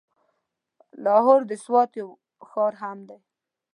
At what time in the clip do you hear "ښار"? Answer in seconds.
2.49-2.73